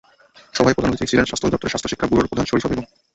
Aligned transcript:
সভায় 0.57 0.75
প্রধান 0.75 0.91
অতিথি 0.91 1.09
ছিলেন 1.11 1.25
স্বাস্থ্য 1.27 1.47
অধিদপ্তরের 1.47 1.73
স্বাস্থ্য 1.73 1.91
শিক্ষা 1.91 2.07
ব্যুরোর 2.09 2.29
প্রধান 2.31 2.45
শরীফা 2.49 2.69
বেগম। 2.69 2.85